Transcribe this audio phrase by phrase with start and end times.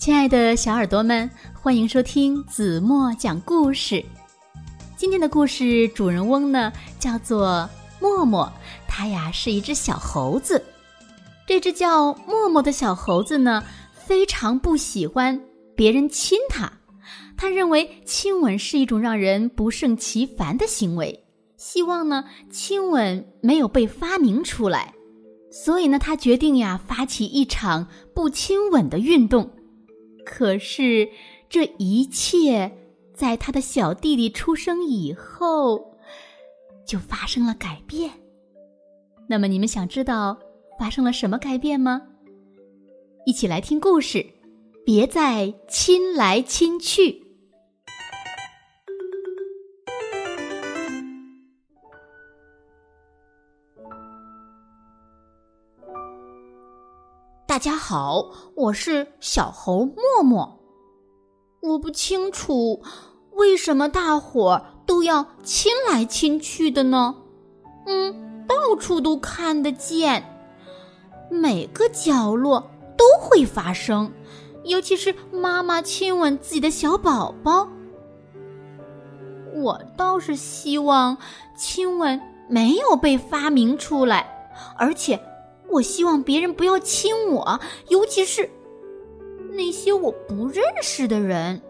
[0.00, 4.02] 亲爱的小耳朵们，欢迎收听子墨讲故事。
[4.96, 7.68] 今天的故事主人翁呢，叫做
[8.00, 8.50] 默默，
[8.88, 10.64] 他呀是一只小猴子。
[11.46, 15.38] 这只叫默默的小猴子呢，非常不喜欢
[15.76, 16.72] 别人亲它，
[17.36, 21.26] 他认为亲吻是一种让人不胜其烦的行为，
[21.58, 24.94] 希望呢亲吻没有被发明出来，
[25.52, 29.50] 所以呢，他决定呀发起一场不亲吻的运动。
[30.24, 31.08] 可是，
[31.48, 32.70] 这一切
[33.14, 35.94] 在他的小弟弟出生以后
[36.86, 38.10] 就发生了改变。
[39.28, 40.38] 那么，你们想知道
[40.78, 42.02] 发生了什么改变吗？
[43.26, 44.24] 一起来听故事，
[44.84, 47.29] 别再亲来亲去。
[57.50, 60.60] 大家好，我是小猴默默。
[61.60, 62.80] 我不清楚
[63.32, 67.16] 为什么大伙儿都要亲来亲去的呢？
[67.86, 70.24] 嗯，到处都看得见，
[71.28, 74.12] 每个角落都会发生，
[74.62, 77.68] 尤其是妈妈亲吻自己的小宝宝。
[79.56, 81.18] 我倒是希望
[81.56, 85.20] 亲吻没有被发明出来，而且。
[85.70, 88.48] 我希望别人不要亲我，尤其是
[89.52, 91.60] 那些我不认识的人。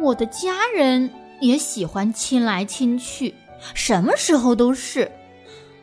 [0.00, 3.34] 我的家人也喜欢亲来亲去，
[3.74, 5.10] 什么时候都是。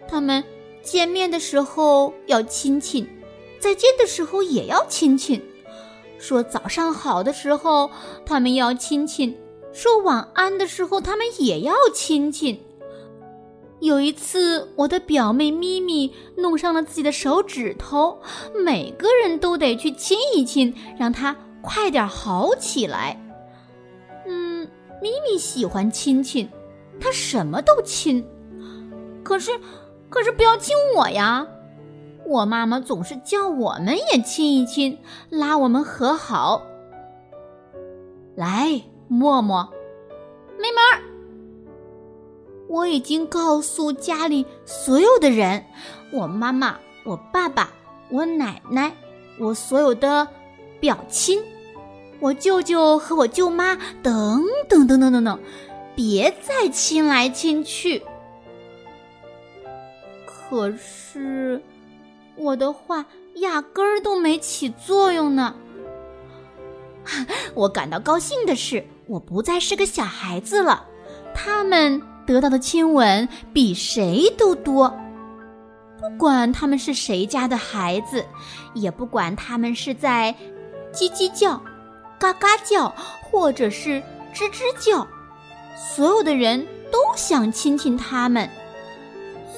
[0.08, 0.44] 他们
[0.82, 3.08] 见面的时候要亲亲，
[3.60, 5.42] 再见的时候也要亲亲。
[6.18, 7.90] 说早上好的时候，
[8.26, 9.34] 他们要亲亲；
[9.74, 12.58] 说晚安的时候，他们也要亲亲。
[13.82, 18.20] 有一次，我的表妹咪咪弄伤了自己的手指头，
[18.54, 23.20] 每个人都得去亲一亲，让她快点好起来。
[24.26, 24.68] 嗯，
[25.02, 26.50] 咪咪喜欢亲亲，
[27.00, 28.26] 她什么都亲。
[29.24, 29.52] 可是，
[30.10, 31.46] 可是不要亲我呀！
[32.26, 34.98] 我妈妈总是叫我们也亲一亲，
[35.30, 36.64] 拉我们和好。
[38.36, 39.70] 来，默默，
[40.58, 41.15] 没门儿。
[42.76, 45.64] 我已经告诉家里所有的人，
[46.12, 47.72] 我妈妈、我爸爸、
[48.10, 48.94] 我奶奶、
[49.40, 50.28] 我所有的
[50.78, 51.42] 表亲、
[52.20, 55.40] 我舅舅和我舅妈等等等等等等，
[55.96, 58.04] 别再亲来亲去。
[60.26, 61.64] 可是
[62.36, 65.56] 我的话压根儿都没起作用呢。
[67.56, 70.86] 我感到高兴的是，我不再是个小孩子了，
[71.34, 72.02] 他们。
[72.26, 74.90] 得到的亲吻比谁都多，
[76.00, 78.26] 不管他们是谁家的孩子，
[78.74, 80.34] 也不管他们是在
[80.92, 81.62] 叽叽叫、
[82.20, 82.90] 嘎嘎叫，
[83.22, 84.02] 或者是
[84.34, 85.08] 吱吱叫，
[85.76, 88.50] 所有的人都想亲亲他们。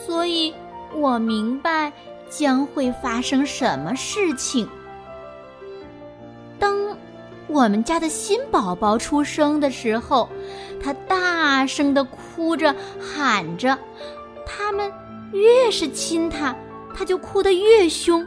[0.06, 0.54] 所以
[0.96, 1.92] 我明白
[2.30, 4.68] 将会发生什么事情。
[7.48, 10.30] 我们家的新宝宝出生的时候。
[10.80, 13.76] 他大声的哭着喊着，
[14.46, 14.90] 他们
[15.34, 16.56] 越是亲他，
[16.96, 18.24] 他就哭得越凶；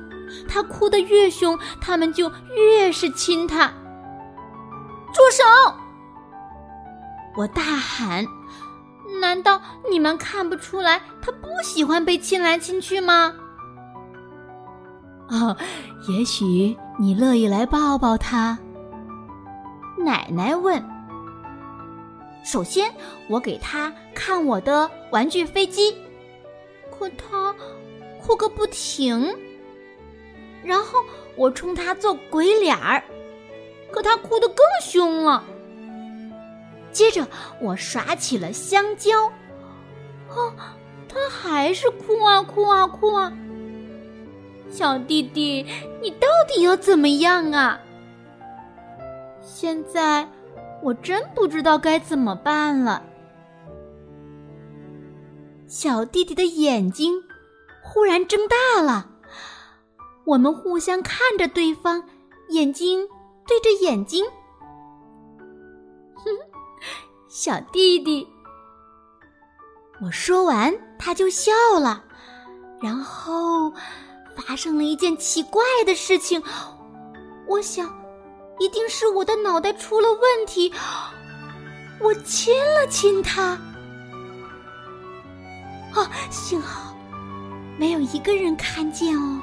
[0.48, 3.72] 他哭得越凶，他们就越是亲他。
[5.12, 5.44] 住手！
[7.36, 8.26] 我大喊
[9.22, 13.32] ：“难道你们看不出来他不喜欢被亲来亲去吗？”
[15.30, 15.56] 哦，
[16.08, 18.58] 也许你乐意来抱抱他。
[20.04, 20.82] 奶奶问。
[22.44, 22.92] 首先，
[23.28, 25.94] 我给他看我的玩具飞机，
[26.90, 27.54] 可他
[28.20, 29.32] 哭个不停。
[30.62, 30.98] 然后
[31.36, 33.02] 我冲他做鬼脸儿，
[33.90, 35.44] 可他哭得更凶了。
[36.92, 37.26] 接着
[37.60, 39.26] 我耍起了香蕉，
[40.28, 40.52] 哦，
[41.08, 43.32] 他还是哭啊哭啊哭啊。
[44.70, 45.66] 小弟弟，
[46.02, 47.80] 你到底要怎么样啊？
[49.42, 50.28] 现在。
[50.82, 53.02] 我真不知道该怎么办了。
[55.66, 57.22] 小弟弟的眼睛
[57.82, 59.10] 忽然睁大了，
[60.24, 62.02] 我们互相看着对方，
[62.48, 63.06] 眼睛
[63.46, 64.24] 对着眼睛。
[66.14, 66.24] 哼，
[67.28, 68.26] 小弟弟，
[70.00, 72.02] 我说完他就笑了，
[72.80, 73.70] 然后
[74.34, 76.42] 发生了一件奇怪的事情，
[77.46, 77.99] 我想。
[78.60, 80.70] 一定是我的脑袋出了问题，
[81.98, 83.58] 我亲了亲他。
[85.94, 86.94] 哦，幸好
[87.78, 89.40] 没有一个人看见哦。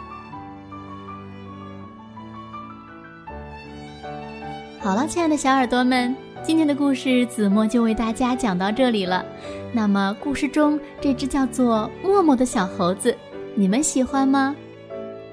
[4.79, 9.25] 好了，亲爱的小耳朵们，今天的故事子墨就为大家讲到这里了。
[9.73, 13.17] 那么，故事中这只叫做默默的小猴子，
[13.55, 14.55] 你们喜欢吗？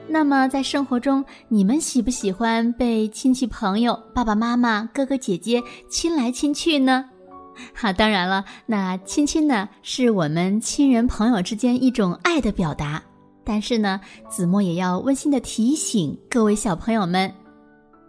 [0.07, 7.05] 那么，在生活中，你们喜不喜欢被亲戚朋友、爸爸妈妈、哥哥姐姐亲来亲去呢？
[7.75, 13.03] 哈，当然了，那亲亲呢，是我们亲人朋友之间一种爱的表达。
[13.45, 17.33] 但是呢，子墨也要温馨的提醒各位小朋友们，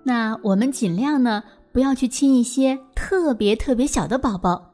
[0.03, 4.73] 那我们尽量呢不要去亲一些特别特别小的宝宝，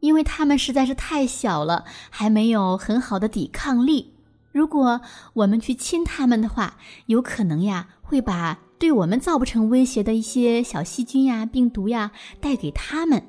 [0.00, 4.11] 因为他们实在是太小了，还没有很好的抵抗力。
[4.52, 5.00] 如果
[5.32, 6.76] 我们去亲他们的话，
[7.06, 13.22] 有可能呀会把对我们造不成威胁的一些小细菌呀、病毒呀带给他们。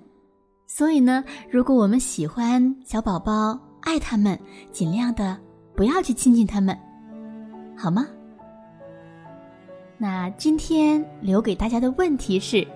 [0.68, 4.38] 所以呢，如果我们喜欢小宝宝，爱他们，
[4.72, 5.38] 尽量的。
[5.76, 6.78] 不要去亲近他们，
[7.76, 8.06] 好吗？
[9.98, 12.68] 那今天留给大家的问题是：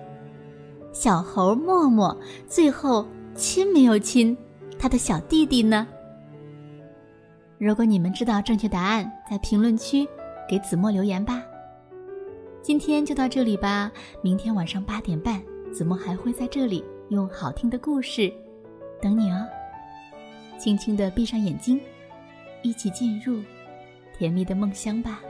[0.92, 2.16] 小猴默默
[2.48, 3.06] 最后
[3.36, 4.36] 亲没有亲
[4.80, 5.86] 他的小弟弟呢？
[7.58, 10.08] 如果你们知道正确答案，在评论区
[10.48, 11.42] 给子墨留言吧。
[12.62, 13.90] 今天就到这里吧，
[14.22, 18.32] 明天晚上八点半，子墨还会在这里用好听的故事
[19.02, 19.44] 等你哦。
[20.56, 21.80] 轻轻的闭上眼睛。
[22.62, 23.40] 一起进入
[24.16, 25.20] 甜蜜的梦乡吧。